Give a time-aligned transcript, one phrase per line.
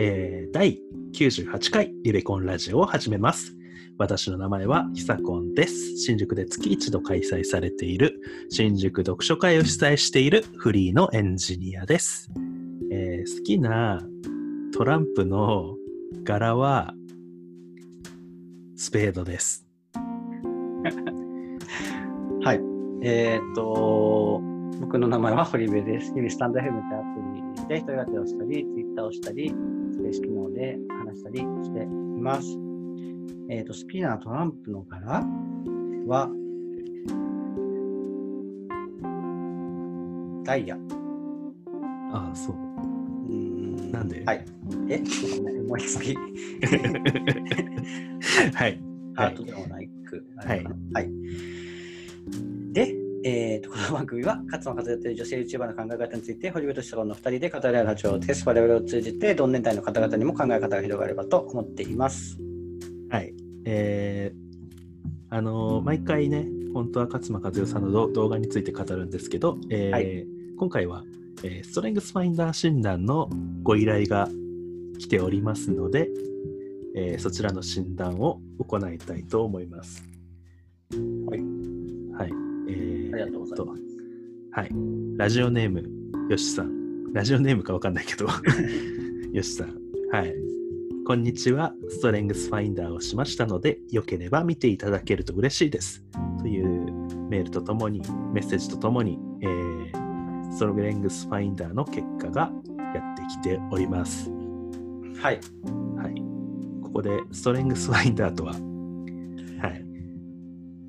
[0.00, 0.80] えー第
[1.12, 3.56] 98回リベコンラジオを始めます。
[3.98, 5.96] 私の名前はひさこんです。
[5.96, 12.30] 新宿で月一度開催されている新宿読書会を主催しているフリーのエンジニアです。
[12.92, 14.00] えー好きな
[14.72, 15.74] トランプの
[16.22, 16.94] 柄は
[18.76, 19.66] スペードです。
[22.44, 22.60] はい。
[23.02, 24.40] えーっと、
[24.80, 26.14] 僕の名前は堀部です。
[26.14, 27.04] 日々スタンド FM ってアプ
[27.34, 29.52] リで一人当てをしたり、ツイッターをしたり、
[29.98, 32.48] スペース機能で話したりしています。
[33.50, 35.24] えーっと、好きなトランプの柄
[36.06, 36.30] は、
[40.44, 40.76] ダイヤ。
[40.76, 40.80] う
[42.12, 42.56] ああ、そう。
[43.28, 44.22] ーんなんで？
[44.24, 44.44] はい。
[44.88, 45.02] え？
[45.66, 46.14] 思 いつき。
[46.14, 46.20] は
[48.68, 48.80] い。
[49.14, 50.24] ハートでもないく。
[50.36, 51.10] はいはい。
[52.72, 52.94] で、
[53.24, 58.44] えーと、この番組は、勝間和代という女性 YouTuber の考え方について、堀部としたの2人で語り合うラジオです。
[58.46, 62.38] 我々を通じて、同年代の方々にも考え方が広がればと思っています。
[63.10, 63.34] はい。
[63.64, 64.48] えー
[65.30, 71.04] あのー毎回ね、本当は勝間和代さんのど動画について語るんですけど、えーはい今回は、
[71.42, 73.28] えーストレングスファインダー診断の
[73.62, 74.28] ご依頼が
[74.98, 76.08] 来ておりますので、
[76.94, 80.17] えーそちらの診断を行いたいと思います。
[83.18, 83.82] りがとうございます。
[84.52, 84.70] はい。
[85.16, 85.84] ラジオネーム、
[86.30, 87.12] よしさん。
[87.12, 88.26] ラジオネームかわかんないけど、
[89.32, 89.74] よしさん。
[90.10, 90.34] はい。
[91.06, 91.74] こんにちは。
[91.88, 96.04] ストレングスファインダーをしましたので、よければ見ていただけると嬉しいです。
[96.38, 96.66] という
[97.30, 98.02] メールとともに、
[98.32, 100.08] メッセージとともに、えー
[100.50, 102.50] ストレングスファインダーの結果が
[102.92, 104.28] やってきております。
[105.20, 105.40] はい。
[105.96, 106.20] はい。
[106.82, 108.62] ここで、ストレングスファインダーとは、はい。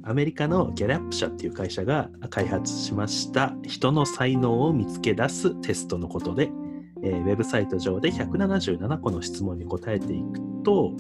[0.10, 6.50] アメリカのギャラップ社っていう会社が開発しました人の才能を見つけ出すテストのことで、
[7.04, 10.94] えーウェブサイト上で177個の質問に答えていくと、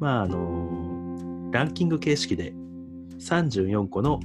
[0.00, 2.52] まああのランキング形式で
[3.20, 4.18] 34個の、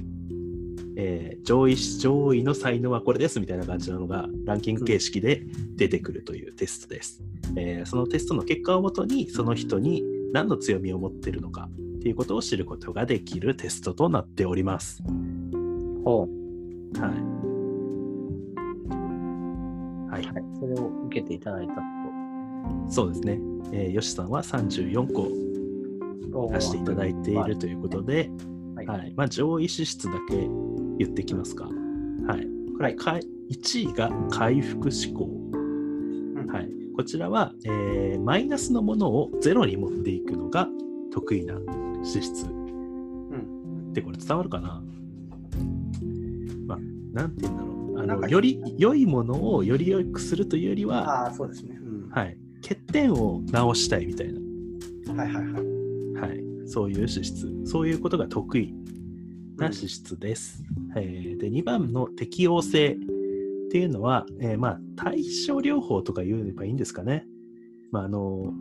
[0.96, 5.44] えー上位上位の才能はこれですみたいな感じなのがランキング形式で
[5.76, 7.22] 出てくるというテストです。
[7.54, 10.02] えーそのテストの結果をもとにその人に
[10.32, 11.68] 何の強みを持ってるのか
[11.98, 15.02] っていうことを知ることができるテストとなっております。
[16.04, 16.26] ほは
[16.98, 17.00] い。
[20.10, 20.22] はい。
[20.22, 20.26] う。
[20.26, 20.44] はい。
[20.60, 21.74] それを受けていただいた
[22.88, 23.40] そうですね。
[23.72, 25.28] えー、よしさんは34個
[26.32, 26.48] と。
[26.52, 28.30] 出していただいているということで、
[28.76, 28.86] はい。
[28.86, 29.12] はい。
[29.16, 30.36] まあ、上位資質だけ
[30.98, 31.64] 言ってきますか。
[31.64, 31.70] は
[32.38, 32.46] い。
[32.76, 33.18] これ、か
[33.50, 35.24] 1位が回復思考。
[35.24, 36.68] うんはい。
[36.94, 40.68] こちらは、えーマイナスのものをゼロに持っていくのが
[41.10, 41.54] 得意な
[42.04, 42.46] 資質。
[42.46, 43.88] うん。
[43.90, 44.82] ってこれ伝わるかな？
[46.66, 46.78] まあ、
[47.12, 47.78] なんて言うんだろう。
[48.00, 51.78] あのより良いものをより良くするというよりは、ああ、そうですね。
[51.80, 52.08] うん。
[52.10, 55.64] はい、欠点を直したいみたいな、はいはいはい。
[56.30, 58.72] はい、そういう資質、そういうことが得意
[59.56, 60.62] な資質です。
[60.96, 62.96] えーで2番の適応性っ
[63.70, 67.26] ていうのは、えーまあ、対症療法とか言えばいいんですかね。
[67.90, 68.52] まあ、あの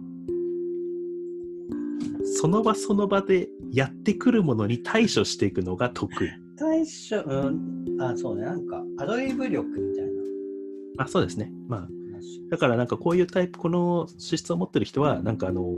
[2.35, 6.29] その場その場でやってくるものに対処していくのが得意。
[6.57, 8.01] 最初、うん。
[8.01, 8.43] あそうね。
[8.43, 11.51] なんか、アドリブ力みたいなあそうですね。
[11.67, 12.49] まあ、話。
[12.49, 15.77] だからなんかこういうタイプ、この資質を持ってる人は、なんかあの、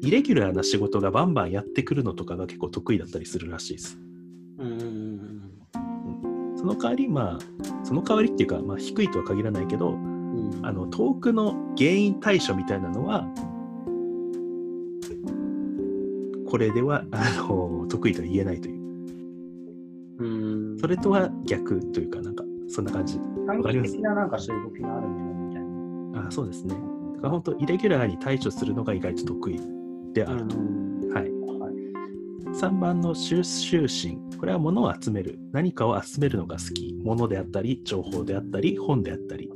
[0.00, 3.98] イレギュラーな仕事がバンバンやってくるのとかが結構得意だったりするらしいです。
[4.58, 5.38] うんうんうん
[6.56, 10.50] その代わり、まあ、その代わりっていうか、まあ、低いとは限らないけど、うん。
[10.50, 13.28] うんあの、遠くの原因対処みたいなのは、
[16.48, 18.78] これでは、あの、得意とは言えないという。
[20.18, 20.78] うん。
[20.78, 23.18] それとは逆というか、なんか、そんな感じ。
[23.46, 26.28] 短期的ななんかそういう動きがあるんじゃないみたいな。
[26.28, 26.74] あそうですね。
[27.16, 29.60] だから本当、イレギュラーに対処するのが意外と得意
[30.14, 30.56] であると。
[30.56, 31.24] んはい。
[31.24, 31.32] はい。
[32.56, 34.18] 3番の収集心。
[34.38, 35.38] これは物を集める。
[35.52, 36.96] 何かを集めるのが好き。
[37.02, 39.50] 物であったり、情報であったり、本であったり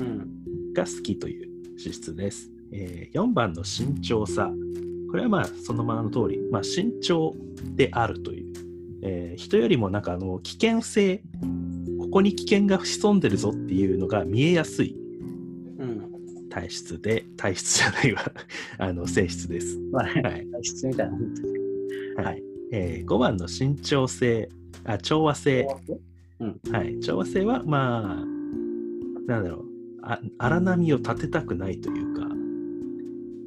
[0.00, 0.72] うん。
[0.72, 2.50] が好きという資質です。
[2.72, 4.50] えー4番の慎重さ。
[5.12, 7.34] これはまあそのままの通り、まあ、慎重
[7.76, 8.52] であるという。
[9.02, 11.18] えー人よりもなんかあの危険性、
[11.98, 14.96] ここに危険が潜んでるぞっていうのが見えやすい
[15.78, 16.48] うん。
[16.48, 18.32] 体質で、体質じゃないわ、
[18.78, 19.78] あの性質です。
[19.90, 20.46] まあ、はい。
[20.46, 22.24] 体質みたいな。
[22.24, 22.42] はい
[22.72, 24.48] えー5番の慎重性、
[24.84, 25.66] あ調和性。
[26.70, 28.24] はい、調和性は、まあ、
[29.26, 29.64] なんだろう、
[30.02, 32.28] あ荒波を立てたくないというか、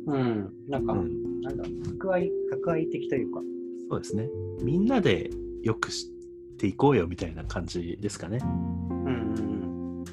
[0.08, 0.54] うん。
[0.68, 3.42] なんか、うん、なんだ博愛、博愛的というか。
[3.90, 4.28] そうですね。
[4.62, 5.30] みんなで
[5.64, 6.10] よくし
[6.58, 8.40] ていこうよみたいな感じですかね。
[8.42, 10.04] うんうん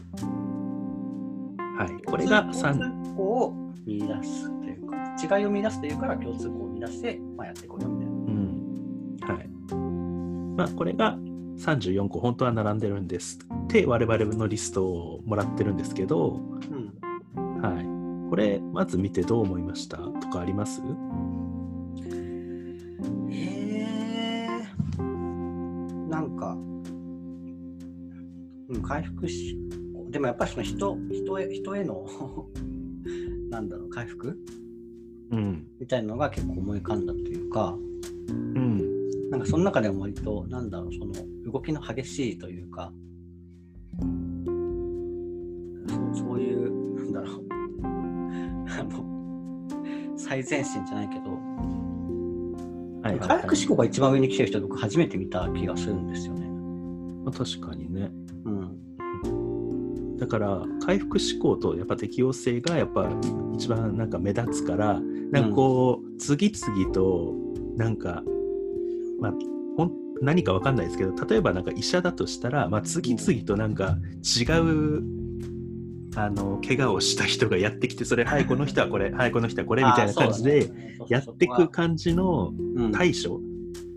[1.77, 8.13] はい、これが3、こを見出すというか、違いを見出すというから共通項を見出して、まあ、やっていこうよみたいな。
[8.13, 9.39] うん。
[9.39, 9.49] はい。
[10.57, 11.19] まあ、これが
[11.59, 16.41] 34個本当は並んでるんですって我々のリストをもらってるんですけど、
[16.71, 18.02] うんはい。
[18.33, 19.99] これ、まず見てどう思いました？
[19.99, 20.81] とかあります？
[23.31, 26.57] えー、なんか、
[28.71, 29.59] うん、回復し、
[30.09, 32.07] でもやっぱりその人人へ人への
[33.53, 34.35] なんだろう、回復？
[35.31, 35.67] うん。
[35.79, 37.77] みたいなのが結構思い浮かんだというか、
[38.31, 39.29] うん。
[39.29, 41.13] なんかその中でも割と、なんだろう、その
[41.53, 42.95] 動きの激しいというか、
[45.87, 46.62] そうそういう、
[50.33, 51.31] 最前線じゃないけど、
[53.03, 56.47] はいはい、回復はい思考が一番上に来てる人、僕初めて見た気がするんですよね。
[57.25, 58.11] まあ確かにね。
[58.47, 60.17] うん。
[60.17, 63.11] だから回復思考とやっぱ適応性がやっぱ
[63.53, 65.01] 一番なんか目立つから
[65.33, 67.35] なんかこう次々と
[67.77, 68.23] なんか、
[69.21, 69.33] まあ
[69.77, 69.93] ほん
[70.23, 75.03] 何かわかんないですけど例えばなんか医者だとしたら、まあ、次々となんか違う
[76.15, 80.71] あの怪我をした人がやってきてそれ はいこの人はこれはいこの人はこれみたいな感じで
[81.09, 82.93] やっていく感じのうん。
[82.93, 83.41] 対処、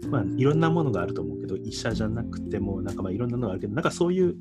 [0.10, 4.36] まあいろんなものがあると思うけど医者じゃなくてもなんかまあいろんなのがあるけどなんかそういう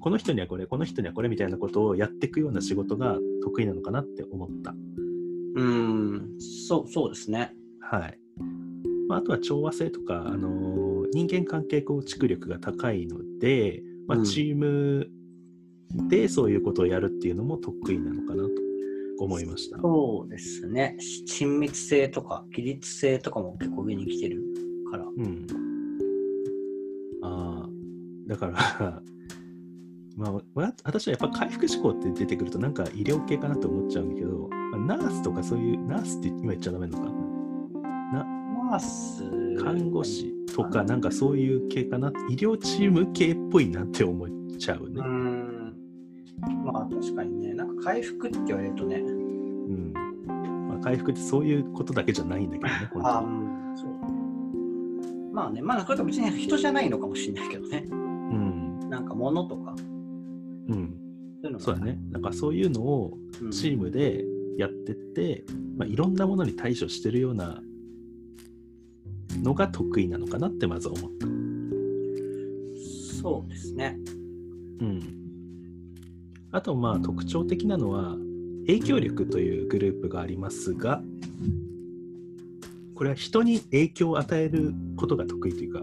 [0.00, 4.74] この人にはこれこの人にはこれみたいなことをやっていくような仕事が得意なのかなって思った。
[5.56, 7.54] うん、そうそうですね。
[7.80, 8.18] はい。
[9.08, 10.84] まあ、あとは調和性とか、あのー
[11.14, 14.24] 人間関係構築力が高いので、まあ、うん。
[14.24, 15.08] チーム
[16.08, 18.50] でそういうことをやるっていうのも得意なのかなと
[19.20, 19.78] 思いました。
[19.80, 20.96] そうですね。
[21.26, 24.42] 親密性とか、規律性とかも結構上に来てる
[24.90, 25.04] から。
[25.04, 25.46] うん。
[27.22, 27.68] ああ、
[28.26, 29.02] だから、
[30.16, 37.12] まあ、わ私はやっぱ回復志向って出てくるとなんか医療系かなと思っちゃうんだけど、まあナースとかそういう、ナースって今言っちゃダメなのか？
[38.12, 39.24] ナース。
[39.62, 42.12] 看護師とかなんかそういう系かな？
[42.30, 45.00] 医療チーム系っぽいなって思っちゃううね。
[45.02, 45.43] ん。
[46.64, 49.92] まあ確かにね、なんか回復って言われるとね、うん。
[50.68, 53.36] まあ、回復ってそういうことだけじゃないんだけどね、本あ当に。
[53.36, 55.34] うん、そう。
[55.34, 57.84] まあね、まあこれが別に人じゃないのかもしれないけどね。
[57.90, 58.80] うん。
[58.88, 59.74] なんか物とか、
[60.68, 60.94] うん。
[61.42, 61.98] そうそうだね。
[62.10, 64.24] なんかそういうのをうんチームで
[64.56, 65.44] やってって、
[65.76, 67.60] まあ、いろんなものに対処してるような
[69.42, 71.26] のが得意なのかなってまず思った。
[73.20, 73.98] そうですね。
[74.80, 75.00] うん。
[76.54, 78.16] あとまあ特徴的なのは
[78.68, 81.02] 影響力というグループがありますが
[82.94, 85.80] これは人に影響を与えることが得意というか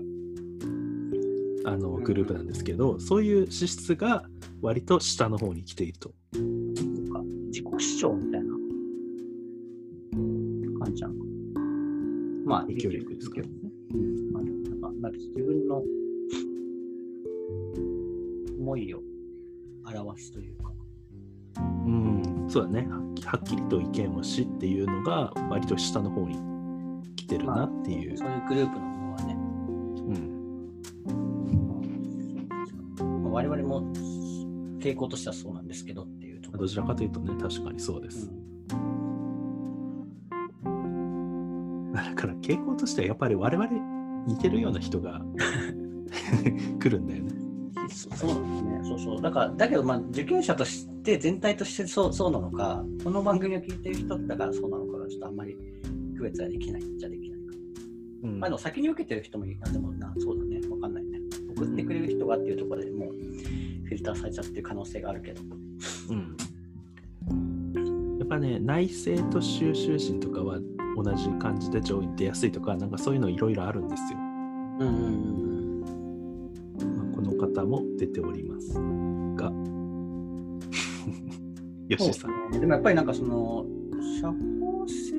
[1.65, 4.23] あのグループなんですけど、そういう資質が
[4.61, 6.11] 割と下の方に来ていると。
[6.33, 8.55] 自己主張みたいな
[10.83, 11.19] 感じなのか。
[12.45, 13.35] まあ、影響力ですか？
[13.35, 14.31] 影響力ねうん。
[14.81, 15.83] まあ、なんか自分の
[18.59, 19.03] 思いを
[19.85, 20.71] 表すというか。
[21.57, 22.87] うん、そうだね
[23.25, 23.55] はっき。
[23.55, 26.39] りと意見をしっていうのが割と下の方に
[27.15, 28.17] 来てるなっていう。
[28.17, 29.33] そういうグループのものはね、
[33.03, 33.81] うん、まあ、我々も
[34.79, 36.51] 傾向としてはそうなんですけどっていうと。
[36.51, 38.31] どちらかというとね、確かにそうです。
[41.93, 43.69] だから傾向としてはやっぱり我々
[44.25, 45.21] 似てるような人が
[46.79, 47.40] 来るんだよね。
[47.91, 48.89] うんそそうなんですね。
[48.89, 49.21] そうそう。
[49.21, 55.57] だから、だけど、まあ、受験者として、全体としてそうそうなのか、この番組を聞いてる人だからそうなのかが、ちょっとあんまり
[56.17, 57.41] 区別はできないっちゃできないか
[58.23, 61.19] うんまあ、でも先に受けてる人もいるでもな、そうだね、わかんないね。
[61.55, 65.41] 送ってくれる人がっていうところでもうフィルターされちゃってる可能性があるけど。
[66.09, 66.37] うん
[68.19, 70.59] やっぱね、内政と収集心とかは
[70.95, 74.19] 同じ感じで上位に出やすいとか、なんかそういうのいろいろあるんですよ。
[74.79, 75.50] うん
[77.61, 78.73] 方も出ております
[79.35, 79.51] が、
[81.87, 82.31] よしさん。
[82.51, 83.65] ですねでもやっぱりなんかその、
[84.19, 85.11] 社交性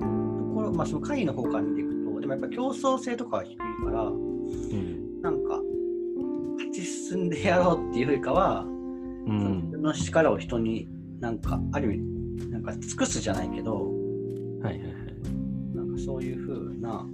[0.00, 0.06] と
[0.54, 5.62] ころ、まあその会の方から見ていくと、でもやっぱ競争性とかは低いから、うんなんか、
[6.56, 8.68] 勝ち進んでやろうっていうよりかは、う
[9.32, 10.88] ん自分の力を人に
[11.20, 13.92] なんか、ある意味、なんか尽くすじゃないけど、
[14.62, 14.90] はいはいはい。
[15.74, 17.06] なんかそういうふうな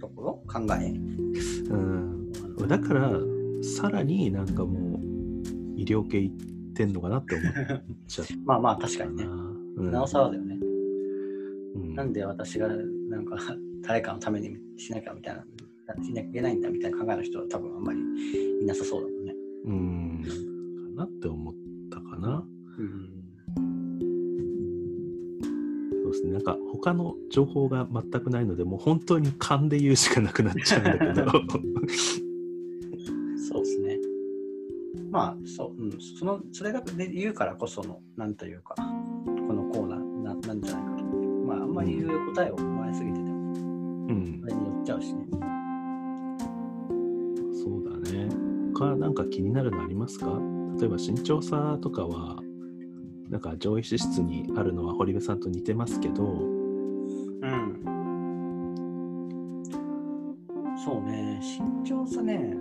[0.00, 0.92] ところ、考え。
[1.70, 2.21] うん、
[2.66, 3.12] だから、
[3.62, 5.02] さらになんかもう、
[5.76, 6.36] 医療系行っ
[6.74, 7.52] てんのかなって思っ
[8.06, 9.24] ちゃっ まあまあ確かたにね。
[9.24, 9.32] な。
[9.76, 10.58] うんなおさらだよね。
[11.74, 13.36] うんなんで私がなんか
[13.82, 15.44] 誰かのためにしなきゃみたいな、
[16.04, 18.00] しなきゃいけないんだみたいな考えの人は多分あんまり
[18.60, 19.34] いなさそうだもんね。
[19.64, 20.22] うん、
[20.96, 21.54] かなって思っ
[21.90, 22.46] たかな。
[22.78, 23.22] うん。
[26.12, 26.32] ですね。
[26.32, 31.26] なんか他の情報が全くないので、もう本当に勘で言うしかなくなっちゃうんだけど。
[35.22, 38.82] まあ、そう、うん、その、それがで言うからこその、なんというか、こ
[39.52, 41.04] のコーナーななんじゃないかと。
[41.46, 43.32] まあ、あんまり言う答えを前すぎてても、う
[44.12, 44.48] んあ。
[44.48, 45.24] れによっちゃうしね。
[47.52, 48.28] そうだね。
[48.74, 50.26] 他なんか気になるのありますか？
[50.80, 52.40] 例えば身長差とかは、
[53.28, 56.26] なんか上位脂質にあるのは堀部さんと似てますけど、う
[57.46, 57.78] ん。
[60.84, 62.56] そうね、身長差ね。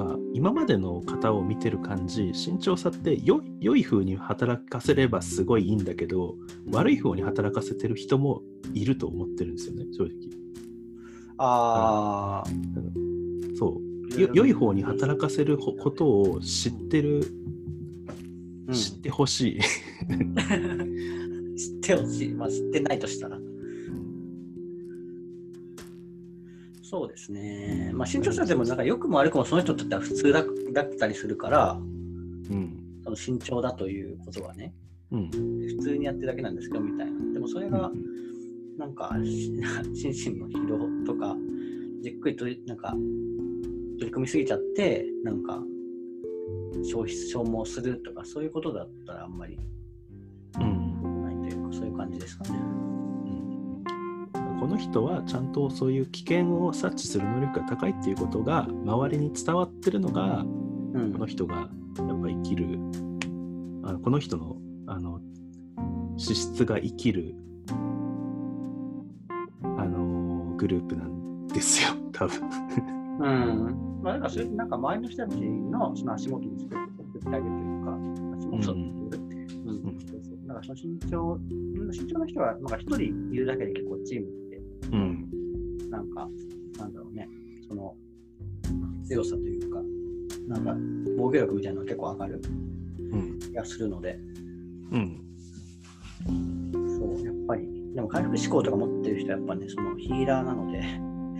[0.00, 6.36] か今までの方を見てる感じ、身長差って良い良い風に働かせればすごいいいんだけど、
[6.72, 8.40] 悪い風に働かせてる人も
[8.72, 10.14] いると思ってるんですよね、正直。
[11.36, 12.50] ああ、
[13.58, 13.78] そ
[14.16, 14.20] う。
[14.20, 17.20] よ良い方に働かせるほことを知ってる、
[18.66, 19.60] うん、知ってほしい。
[21.56, 22.28] 知ってほしい。
[22.30, 23.38] まあ、知ってないとしたら。
[26.90, 27.92] そうですね。
[27.94, 33.00] まあ、身長差でもなんか良くも悪くもその人にとっては普通だだったりするから、うん。
[33.04, 34.74] その身長だということはね、
[35.12, 35.30] うん。
[35.30, 37.32] 普通にやってるだけなんですけどみたいな。
[37.32, 37.92] でもそれが、
[38.76, 39.52] なんか、し
[39.94, 41.36] 心身の疲労とか、
[42.02, 45.62] じっくりとなんか、取り組みすぎちゃって、なんか、
[46.82, 49.56] 消費、消耗するとか、そういうことだったらあんまり
[50.58, 51.22] うん。
[51.22, 52.79] ないというか、そういう感じですかね。
[54.60, 62.78] この人はちゃんとそういう危険を察知する能力が高いっていうことが周りに伝わってるのがうんこの人がやっぱ生きる
[63.82, 65.20] あのこの人のあの
[66.18, 67.34] 資質が生きる
[69.62, 72.40] あのグループなんですよ 多分
[73.20, 74.00] うん。
[74.02, 77.98] まあ、だからそれなんか周りの人たちのその足元に作ってあげるというか、
[78.36, 79.22] 足元に作る。
[79.64, 79.68] うん。
[79.68, 80.38] うんそうそう。
[80.46, 83.02] だからその身長、身長の人は、なんか一人
[83.32, 84.39] いるだけで結構チーム
[84.92, 85.28] うん。
[85.90, 86.28] なんか、
[86.78, 87.28] なんだろうね、
[87.68, 87.94] その
[89.04, 89.82] 強さというか、
[90.48, 90.76] なんか
[91.16, 92.40] 防御力みたいなのが結構上がる
[93.12, 93.38] うん。
[93.38, 94.18] 気がするので、
[94.92, 95.20] うん。
[96.98, 100.82] そう、やっぱり、でも回復志向とか持ってる人はやっぱね、そのヒーラーなので、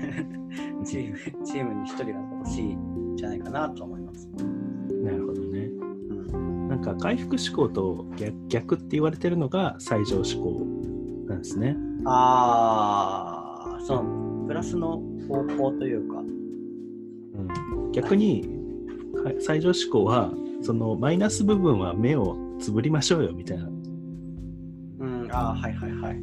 [0.84, 4.28] チームチームに一人が欲しいんじゃないかなと思います。
[5.02, 5.70] なるほどね。
[6.32, 6.68] うん。
[6.68, 10.66] なんか回復思考と逆逆って言われてるのが最上思考
[11.28, 11.76] なんですね。
[12.06, 13.29] ああ、
[13.86, 16.22] そのプラスの方法というか、う
[17.88, 17.92] ん。
[17.92, 18.60] 逆に
[19.22, 20.30] か最上思考は
[20.62, 23.64] そのマイナス部分は目をつぶりましょうよみたいな。
[23.64, 23.68] う
[25.06, 26.14] ん、ああ、はいはいはい。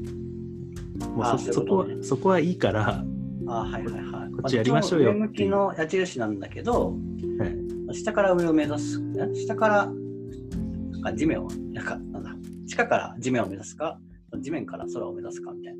[1.09, 2.03] もうそそうこはそことね。
[2.03, 3.03] そこはいいから、
[3.47, 4.31] ああ、はいはいはい。
[4.31, 6.95] こっちやりましょうよ上向きの矢印なんだけど、
[7.39, 9.01] はい、下から上を目指す。
[9.17, 12.35] え下からなんか地面を、なんか、なんだ、
[12.67, 13.99] 地下から地面を目指すか、
[14.39, 15.73] 地面から空を目指すかみたい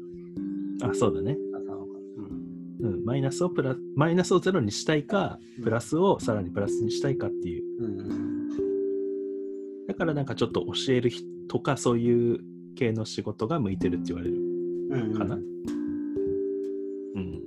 [0.79, 0.89] な。
[0.89, 1.36] あそうだね、
[2.79, 5.63] うんうん、マイナスをプラマイナスをゼロにしたいかうん。
[5.63, 7.63] プラスをさらにプラスにしたいかっていう。
[7.84, 8.38] うん
[9.88, 12.39] だからなんかちょっと教える人とかそういう
[12.75, 14.36] 系の仕事が向いてるって言われる。
[14.36, 15.17] うんうん。
[15.17, 15.39] かなう
[17.19, 17.41] ん。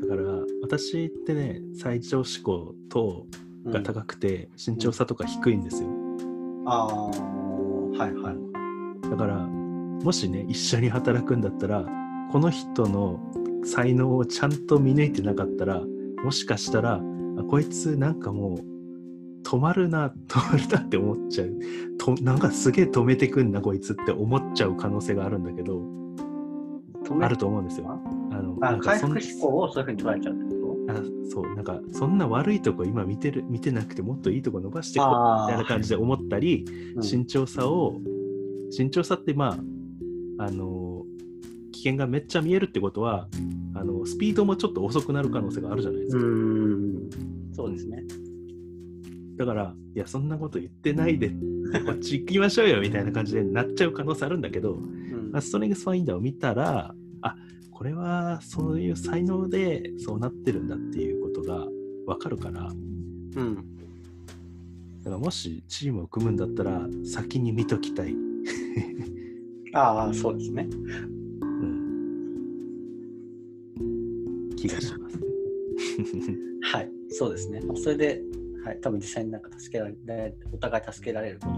[0.00, 0.22] だから
[0.62, 3.26] 私ってね最上志向と
[3.64, 5.88] うんが高くて身長差とか低いんですよ。
[6.66, 7.06] ああ、
[7.98, 8.47] はいはい。
[9.10, 11.84] だからもしね一緒に働くんだったら
[12.30, 13.18] この人の
[13.64, 15.82] 才能をちゃんと見抜いてなかったら
[16.22, 17.00] もしかしたら
[17.38, 18.68] あこいつなんかもう
[19.48, 21.50] 止まるな止まるなって思っちゃう。
[21.98, 25.80] となんかすげえ止めてくんなこいつって思っちゃう可能性があるんだけど
[27.20, 28.00] あると思うんですよ。
[28.30, 30.94] あのなあ回復思考をそういうふうに捉えちゃうってこあ
[31.30, 38.00] そうなんかそんな悪いとこ今見てる見てなくてもっといいとこ伸ばしてこうみたいな感じで思ったり、と、身長差を
[38.76, 39.58] 身長差ってま
[40.38, 41.04] ああの
[41.72, 43.28] 危険がめっちゃ見えるってことは
[43.74, 46.22] あのスピードもちょっと遅くなる可能性があるじゃないですか、
[47.54, 48.04] そうですね。
[49.36, 55.30] だからいやそんなこと言ってないでこっち行きましょうよみたいな感じでなっちゃう可能性あるんだけど、うん。
[55.32, 57.34] まあストレングスファインダーを見たらあ
[57.70, 61.66] これはそういう才能でそうなってるんだっていうことが
[62.06, 62.72] 分かるからだ
[63.36, 63.56] うん、
[65.04, 68.16] からもしチームを組むんだったら先に見ときたい、
[69.74, 70.68] ああ、そうですね。
[71.42, 71.46] う
[73.84, 75.18] ん、気がします。
[76.72, 77.60] はい、そうですね。
[77.76, 78.22] それで、
[78.64, 79.92] はい、多分実際になんか助けられ
[80.28, 81.52] る、お互い助けられること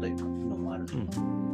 [0.00, 1.08] というか、のもあると思う。
[1.42, 1.47] うん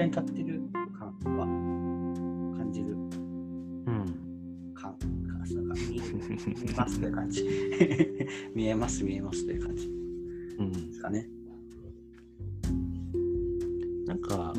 [0.00, 0.62] 間に立ってる
[0.98, 1.44] 感は
[2.56, 4.74] 感じるうん。
[4.74, 4.96] 感。
[5.52, 7.44] なんか見見えますという感じ。
[8.54, 9.88] 見えます、見えますという感じ
[10.58, 10.92] うんで。
[10.92, 11.28] すかね。
[14.06, 14.52] なんか、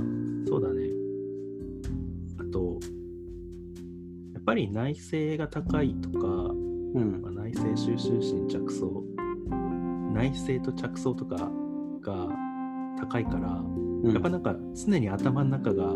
[0.46, 0.90] そうだね。
[2.38, 2.80] あと、
[4.34, 7.30] やっぱり内政が高いとか、うんま。
[7.30, 9.04] あ、内政収集心着想、
[10.14, 11.52] 内政と着想とか
[12.02, 12.30] が
[13.00, 13.64] 高いから、
[14.04, 15.96] やっぱなんか常に頭の中が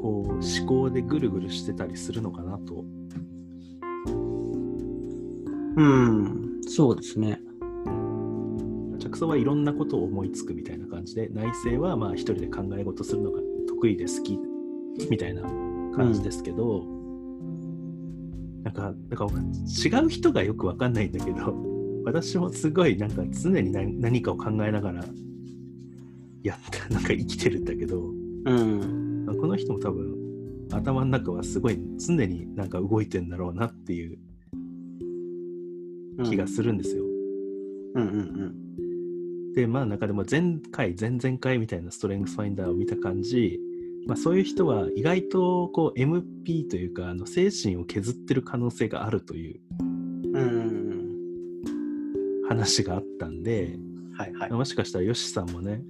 [0.00, 2.84] こう思考でぐるぐるしてたりするのかなと。
[5.76, 6.60] うん。
[6.68, 7.40] そうですね。
[8.98, 14.38] 着想はいろんなことを思いつくみたいな感じで、内政はまあ一人で考え事するのが得意で好き
[15.10, 15.42] みたいな
[15.94, 16.84] 感じですけど、
[18.64, 19.26] なんか、なんか
[19.84, 21.54] 違う人がよくわかんないんだけど、
[22.04, 25.04] 私もすごいなんか常に何何かを考えながら
[26.46, 28.10] やった、なんか生きてるんだけど、
[28.44, 29.26] うん。
[29.40, 30.16] この人も多分
[30.72, 34.18] 頭の中はすごい常になんか動いてんだろうなっていう
[36.24, 37.04] 気がするんですよ。
[37.94, 38.62] うんうん
[39.54, 43.58] でまあ中でも前回前々回みたいなストレングスファインダーを見た感じ、
[44.06, 49.60] まあ、そういう人は意外とこう MP というかあの精神を削ってる可能性があるという。
[52.48, 53.76] 話があったんで
[54.14, 54.52] はいはい。
[54.52, 55.82] もしかしたらヨシさんもね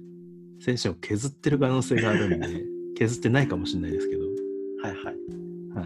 [0.59, 4.21] 精神を削ってる可能性があるんで 削ってないかもしれないですけど、
[4.81, 5.15] はいはい。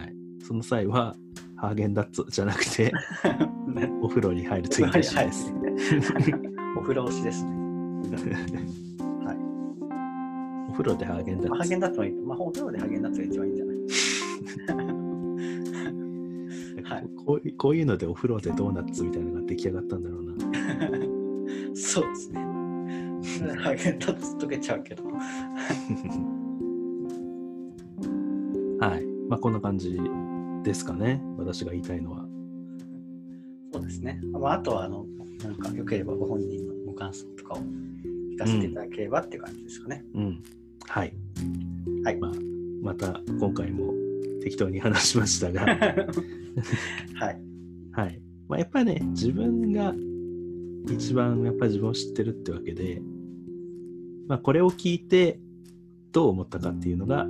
[0.00, 1.14] はい、その際は
[1.56, 2.90] ハーゲンダッツじゃなくて
[3.68, 5.52] ねお風呂に入るといいらしいです。
[6.76, 7.50] お風呂推しですね。
[9.24, 9.36] はい。
[10.70, 12.22] お風呂でハーゲンダまあ、ハーッツゲンダッツもいいと。
[12.22, 13.76] まあ、お風呂でハーゲンダッツが一番いいんじゃない？
[16.84, 20.34] はいこういこういうのでお風呂でドーナツみたいなのが出来上がったんだろうな。
[21.74, 22.40] そうですね。
[23.50, 25.04] ハーゲンダッツ溶けちゃうけど。
[25.04, 25.10] は
[28.96, 29.04] い。
[29.28, 29.98] まあこんな感じ
[30.62, 31.22] ですかね。
[31.38, 32.24] 私が言いたいのは。
[33.72, 34.20] そうですね。
[34.32, 35.06] まあ、あとは、あの、
[35.42, 40.04] なんか、よければご本人のご感想とかを聞かせていただければっていう感じですかね。
[40.14, 40.42] うん。
[40.86, 41.14] はい。
[42.04, 42.32] はいまあ、
[42.82, 43.94] また今回も
[44.42, 45.62] 適当に話しましたが、
[47.14, 47.40] はい。
[47.92, 48.20] はい。
[48.48, 49.94] まあ、やっぱりね、自分が
[50.92, 53.00] 一番やっぱり自分を知ってるってわけで、
[54.28, 55.38] まあ、これを聞いて
[56.12, 57.26] どう思ったかっていうのが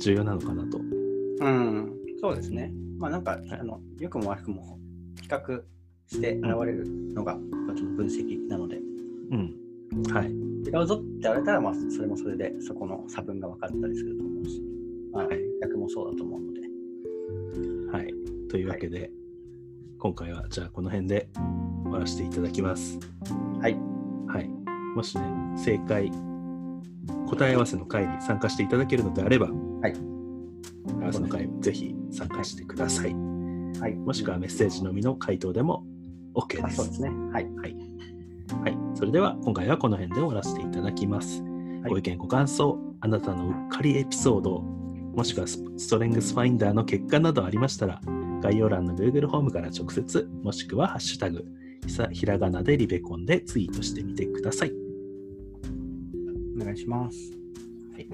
[0.00, 0.78] 重要なのかなと。
[0.78, 1.92] うん。
[2.20, 2.72] そうですね。
[2.98, 4.78] まあ、なんか、あの、良くも悪くも
[5.20, 5.62] 比較
[6.06, 8.78] して現れるのが一つの分析なので、
[9.30, 9.56] うん。
[10.12, 10.30] はい。
[10.30, 14.62] 違うぞって言われたら、まあ、それもそれでそこの差分が分かったりすると思うし、
[15.12, 16.60] まあはい、逆もそうだと思うので、
[17.90, 18.14] はい。
[18.48, 19.10] というわけで、
[19.98, 21.28] 今回はじゃあこの辺で
[21.84, 22.98] 終わらせていただきます。
[23.60, 23.91] はい。
[24.92, 24.96] はい。
[24.96, 25.24] もしね、
[25.56, 26.10] 正解、
[27.28, 29.94] 答え合わせの会に参加していただけるのであれば、はい。
[31.00, 33.14] 合わせの会ぜひ参加してください。
[33.80, 33.94] はい。
[33.94, 35.84] もしくはメッセージのみの回答でも
[36.34, 36.64] OK です。
[36.64, 37.08] あそうですね。
[37.32, 37.44] はい。
[37.54, 37.76] はい。
[38.62, 38.78] はい。
[38.94, 41.42] それでは今回はこの辺で終わらせていただきます。
[41.42, 41.52] はい
[41.88, 48.00] ご意見、ご感想、あなたのうっかりエピソード、もしくはスストレングスファインダーの結果などありましたら、
[48.40, 51.44] 概要欄の Google ホームから直接、もしくはハッシュタグ、
[52.12, 54.72] ひらがなでリベコンでツイートしてみてください。
[56.60, 57.32] お願いします。
[57.92, 58.08] はい。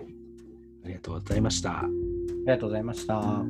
[0.84, 1.80] ありがとうございました。
[1.80, 3.44] ありがとうございました。